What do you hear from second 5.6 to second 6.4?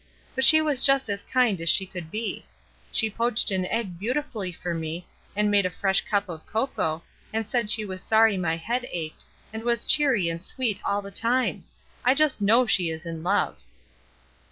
a fresh cup